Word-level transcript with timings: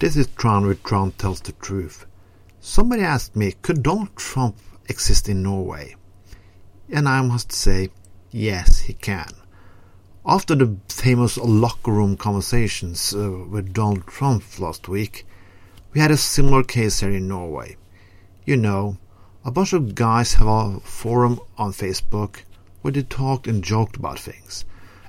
This 0.00 0.16
is 0.16 0.28
Trond 0.28 0.64
with 0.64 0.82
Trond 0.82 1.18
Tells 1.18 1.42
the 1.42 1.52
Truth. 1.52 2.06
Somebody 2.58 3.02
asked 3.02 3.36
me, 3.36 3.52
could 3.60 3.82
Donald 3.82 4.16
Trump 4.16 4.56
exist 4.88 5.28
in 5.28 5.42
Norway? 5.42 5.94
And 6.88 7.06
I 7.06 7.20
must 7.20 7.52
say, 7.52 7.90
yes, 8.30 8.78
he 8.78 8.94
can. 8.94 9.28
After 10.24 10.54
the 10.54 10.78
famous 10.88 11.36
locker 11.36 11.92
room 11.92 12.16
conversations 12.16 13.14
uh, 13.14 13.44
with 13.46 13.74
Donald 13.74 14.06
Trump 14.06 14.58
last 14.58 14.88
week, 14.88 15.26
we 15.92 16.00
had 16.00 16.10
a 16.10 16.16
similar 16.16 16.62
case 16.62 17.00
here 17.00 17.10
in 17.10 17.28
Norway. 17.28 17.76
You 18.46 18.56
know, 18.56 18.96
a 19.44 19.50
bunch 19.50 19.74
of 19.74 19.94
guys 19.94 20.32
have 20.32 20.46
a 20.48 20.80
forum 20.80 21.40
on 21.58 21.72
Facebook 21.72 22.36
where 22.80 22.92
they 22.92 23.02
talked 23.02 23.46
and 23.46 23.62
joked 23.62 23.96
about 23.96 24.18
things. 24.18 24.64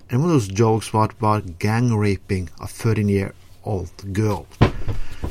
And 0.09 0.19
one 0.19 0.31
of 0.31 0.35
those 0.35 0.49
jokes 0.49 0.91
was 0.91 1.11
about 1.17 1.59
gang 1.59 1.95
raping 1.95 2.49
a 2.59 2.67
13 2.67 3.07
year 3.07 3.33
old 3.63 4.11
girl. 4.11 4.47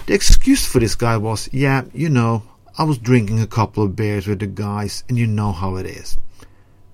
The 0.07 0.15
excuse 0.15 0.67
for 0.67 0.79
this 0.81 0.95
guy 0.95 1.17
was, 1.17 1.49
yeah, 1.53 1.85
you 1.93 2.09
know, 2.09 2.43
I 2.79 2.85
was 2.85 2.99
drinking 2.99 3.41
a 3.41 3.47
couple 3.47 3.85
of 3.85 3.97
beers 3.97 4.27
with 4.27 4.39
the 4.39 4.47
guys 4.47 5.05
and 5.09 5.19
you 5.19 5.27
know 5.27 5.53
how 5.53 5.77
it 5.77 5.87
is. 5.87 6.17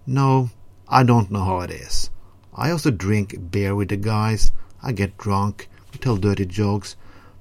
No, 0.06 0.50
I 0.88 1.02
don't 1.02 1.30
know 1.30 1.44
how 1.44 1.60
it 1.60 1.70
is. 1.70 2.10
I 2.54 2.70
also 2.70 2.90
drink 2.90 3.50
beer 3.50 3.74
with 3.74 3.88
the 3.88 3.96
guys, 3.96 4.52
I 4.82 4.92
get 4.92 5.18
drunk, 5.18 5.68
we 5.92 5.98
tell 5.98 6.16
dirty 6.16 6.46
jokes, 6.46 6.96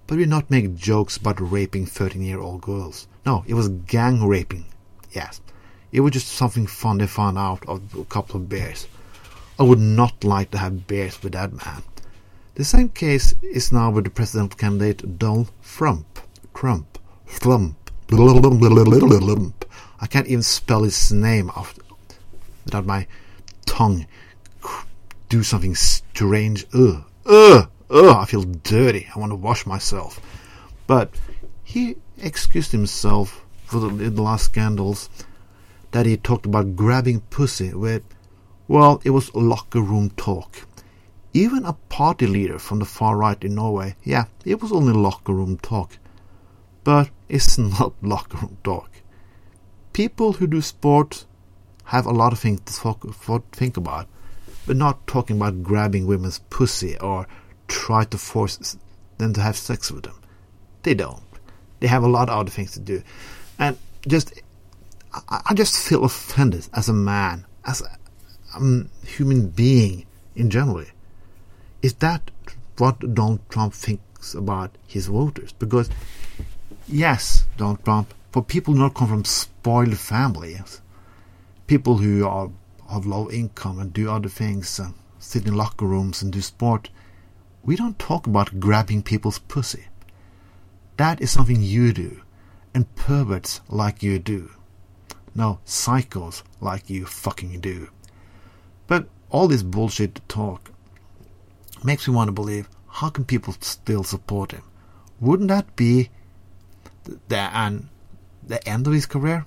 but 0.08 0.18
we 0.18 0.26
not 0.26 0.52
make 0.52 0.76
jokes 0.76 1.18
about 1.18 1.40
raping 1.40 1.86
13 1.86 2.22
year 2.22 2.40
old 2.40 2.62
girls. 2.62 3.08
No, 3.26 3.44
it 3.48 3.54
was 3.54 3.70
gang 3.70 4.26
raping. 4.26 4.66
Yes. 5.12 5.41
It 5.91 6.02
was 6.02 6.13
just 6.13 6.27
something 6.27 6.68
fun 6.68 6.98
they 6.98 7.08
found 7.08 7.38
out 7.38 7.66
of 7.68 7.96
a 7.96 8.05
couple 8.05 8.36
of 8.36 8.50
beers. 8.50 8.88
I 9.58 9.63
would 9.63 9.80
not 9.80 10.24
like 10.24 10.52
to 10.52 10.58
have 10.58 10.88
beers 10.88 11.24
with 11.24 11.34
that 11.34 11.54
man. 11.54 11.84
The 12.55 12.64
same 12.64 12.90
case 12.90 13.36
is 13.41 13.72
now 13.72 13.91
with 13.91 14.05
the 14.05 14.09
presidential 14.09 14.58
candidate 14.58 15.20
Donald 15.20 15.52
Trump. 15.62 16.20
Trump. 16.54 16.98
Trump. 17.27 17.91
I 19.99 20.07
can't 20.07 20.27
even 20.27 20.41
spell 20.41 20.84
his 20.84 21.12
name 21.12 21.52
without 22.65 22.85
my 22.85 23.07
tongue 23.65 24.05
do 25.30 25.43
something 25.43 25.76
strange. 25.76 26.65
Ugh. 26.74 27.04
Ugh. 27.26 27.70
Ugh. 27.90 28.15
I 28.15 28.26
feel 28.26 28.43
dirty. 28.43 29.08
I 29.13 29.20
want 29.20 29.32
to 29.32 29.35
wash 29.35 29.65
myself. 29.65 30.20
But 30.87 31.12
he 31.63 31.98
excused 32.18 32.71
himself 32.71 33.43
for 33.65 33.80
the, 33.80 33.90
the 34.10 34.21
last 34.21 34.46
scandals 34.46 35.10
that 35.91 36.05
he 36.05 36.15
talked 36.15 36.46
about 36.46 36.76
grabbing 36.76 37.21
pussy 37.21 37.74
with, 37.74 38.04
well, 38.68 39.02
it 39.04 39.10
was 39.10 39.34
locker 39.35 39.82
room 39.82 40.12
talk. 40.12 40.68
Even 41.36 41.66
a 41.66 41.74
party 41.74 42.28
leader 42.28 42.58
from 42.58 42.80
the 42.80 42.86
far 42.86 43.18
right 43.18 43.44
in 43.44 43.55
Norway, 43.55 43.98
yeah, 44.05 44.28
it 44.46 44.62
was 44.62 44.72
only 44.72 44.94
locker 44.94 45.34
room 45.34 45.58
talk. 45.58 45.98
But 46.86 47.10
it's 47.27 47.58
not 47.80 47.94
locker 48.02 48.38
room 48.38 48.58
talk. 48.64 48.90
People 49.92 50.32
who 50.32 50.48
do 50.48 50.62
sport 50.62 51.26
have 51.84 52.05
a 52.05 52.14
lot 52.14 52.32
of 52.32 52.40
things 52.40 52.62
to 52.62 52.74
talk, 52.74 53.04
think 53.52 53.76
about, 53.76 54.08
but 54.66 54.77
not 54.77 55.05
talking 55.08 55.36
about 55.36 55.62
grabbing 55.62 56.08
women's 56.08 56.40
pussy 56.50 56.98
or 57.00 57.27
try 57.68 58.05
to 58.05 58.18
force 58.18 58.77
them 59.18 59.34
to 59.34 59.42
have 59.42 59.58
sex 59.58 59.92
with 59.92 60.05
them. 60.05 60.18
They 60.84 60.94
don't. 60.94 61.22
They 61.82 61.88
have 61.88 62.04
a 62.04 62.08
lot 62.08 62.30
of 62.30 62.40
other 62.40 62.49
things 62.49 62.72
to 62.76 62.80
do. 62.80 63.04
And 63.60 63.77
just, 64.08 64.42
I, 65.28 65.53
just 65.53 65.86
feel 65.86 66.06
offended 66.06 66.70
as 66.74 66.88
a 66.88 66.94
man, 66.94 67.46
as 67.66 67.81
a, 67.81 67.97
a 68.58 68.86
human 69.06 69.50
being 69.50 70.06
in 70.34 70.50
general. 70.50 70.86
Is 71.86 71.94
that 72.06 72.31
what 72.80 73.14
Donald 73.14 73.47
Trump 73.47 73.72
thinks 73.75 74.34
about 74.34 74.75
his 74.88 75.06
voters? 75.06 75.52
Because, 75.52 75.88
yes, 76.88 77.46
Donald 77.58 77.86
Trump, 77.86 78.12
for 78.31 78.42
people 78.42 78.74
who 78.74 78.80
not 78.80 78.96
come 78.96 79.08
from 79.08 79.24
spoiled 79.24 79.96
families, 80.00 80.81
people 81.68 81.97
who 81.97 82.26
are 82.26 82.50
of 82.90 83.06
low 83.06 83.30
income 83.30 83.78
and 83.78 83.94
do 83.94 84.09
other 84.09 84.30
things, 84.30 84.80
uh, 84.80 84.94
sit 85.20 85.46
in 85.46 85.56
locker 85.56 85.86
rooms 85.86 86.24
and 86.24 86.34
do 86.34 86.42
sport, 86.42 86.90
we 87.64 87.76
don't 87.76 88.00
talk 88.00 88.26
about 88.26 88.59
grabbing 88.59 89.04
people's 89.04 89.38
pussy. 89.38 89.86
That 90.98 91.22
is 91.22 91.30
something 91.30 91.62
you 91.62 91.94
do, 91.94 92.24
and 92.74 92.96
perverts 92.96 93.62
like 93.70 94.02
you 94.02 94.18
do. 94.18 94.50
No, 95.36 95.59
psychos 95.68 96.42
like 96.59 96.90
you 96.90 97.06
fucking 97.06 97.59
do. 97.59 97.90
But 98.88 99.08
all 99.30 99.48
this 99.48 99.62
bullshit 99.62 100.28
talk 100.28 100.72
makes 101.85 102.07
me 102.07 102.13
want 102.13 102.28
to 102.28 102.34
believe 102.34 102.68
how 102.88 103.09
can 103.09 103.25
people 103.25 103.53
still 103.59 104.03
support 104.03 104.51
him? 104.51 104.63
Wouldn't 105.19 105.50
that 105.50 105.75
be 105.75 106.09
the, 107.03 107.38
and 107.38 107.90
the 108.41 108.66
end 108.68 108.88
of 108.88 108.94
his 108.94 109.06
career? 109.06 109.46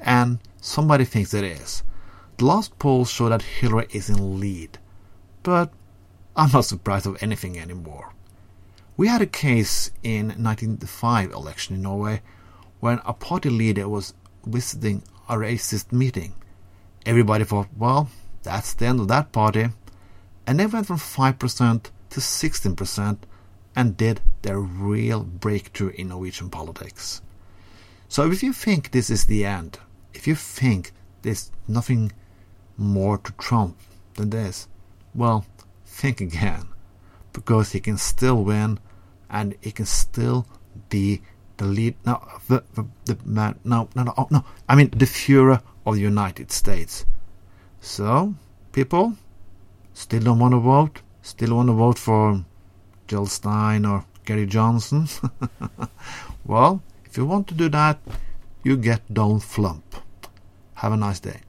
And 0.00 0.38
somebody 0.60 1.04
thinks 1.04 1.34
it 1.34 1.44
is. 1.44 1.82
The 2.38 2.44
last 2.44 2.78
polls 2.78 3.10
show 3.10 3.28
that 3.28 3.42
Hillary 3.42 3.86
is 3.90 4.08
in 4.08 4.40
lead, 4.40 4.78
but 5.42 5.72
I'm 6.34 6.50
not 6.50 6.64
surprised 6.64 7.06
of 7.06 7.22
anything 7.22 7.58
anymore. 7.58 8.12
We 8.96 9.08
had 9.08 9.22
a 9.22 9.26
case 9.26 9.90
in 10.02 10.28
1995 10.28 11.32
election 11.32 11.76
in 11.76 11.82
Norway 11.82 12.22
when 12.80 13.00
a 13.04 13.12
party 13.12 13.50
leader 13.50 13.88
was 13.88 14.14
visiting 14.46 15.02
a 15.28 15.34
racist 15.34 15.92
meeting. 15.92 16.34
Everybody 17.04 17.44
thought, 17.44 17.68
well, 17.76 18.08
that's 18.42 18.74
the 18.74 18.86
end 18.86 19.00
of 19.00 19.08
that 19.08 19.32
party 19.32 19.68
and 20.46 20.58
they 20.58 20.66
went 20.66 20.86
from 20.86 20.98
5% 20.98 21.82
to 22.10 22.20
16% 22.20 23.18
and 23.74 23.96
did 23.96 24.20
their 24.42 24.58
real 24.58 25.22
breakthrough 25.22 25.90
in 25.90 26.08
Norwegian 26.08 26.50
politics. 26.50 27.22
So 28.08 28.30
if 28.30 28.42
you 28.42 28.52
think 28.52 28.90
this 28.90 29.08
is 29.08 29.24
the 29.24 29.44
end, 29.44 29.78
if 30.12 30.26
you 30.26 30.34
think 30.34 30.92
there's 31.22 31.50
nothing 31.66 32.12
more 32.76 33.18
to 33.18 33.32
Trump 33.32 33.78
than 34.14 34.30
this, 34.30 34.68
well, 35.14 35.46
think 35.86 36.20
again. 36.20 36.68
Because 37.32 37.72
he 37.72 37.80
can 37.80 37.96
still 37.96 38.44
win 38.44 38.78
and 39.30 39.54
he 39.60 39.70
can 39.70 39.86
still 39.86 40.46
be 40.90 41.22
the 41.56 41.64
lead. 41.64 41.94
No, 42.04 42.22
the, 42.48 42.62
the, 42.74 42.86
the 43.06 43.18
man. 43.24 43.58
No, 43.64 43.88
no, 43.94 44.02
no, 44.02 44.14
oh, 44.18 44.28
no. 44.30 44.44
I 44.68 44.74
mean, 44.74 44.90
the 44.90 45.06
Führer 45.06 45.62
of 45.86 45.94
the 45.94 46.00
United 46.00 46.52
States. 46.52 47.06
So, 47.80 48.34
people, 48.72 49.14
Still 49.94 50.22
don't 50.22 50.38
want 50.38 50.52
to 50.52 50.60
vote? 50.60 51.02
Still 51.22 51.56
want 51.56 51.68
to 51.68 51.74
vote 51.74 51.98
for 51.98 52.44
Jill 53.06 53.26
Stein 53.26 53.84
or 53.84 54.04
Gary 54.24 54.46
Johnson? 54.46 55.08
well, 56.44 56.82
if 57.04 57.16
you 57.16 57.26
want 57.26 57.48
to 57.48 57.54
do 57.54 57.68
that, 57.68 57.98
you 58.62 58.76
get 58.76 59.12
Donald 59.12 59.42
Flump. 59.42 59.96
Have 60.74 60.92
a 60.92 60.96
nice 60.96 61.20
day. 61.20 61.40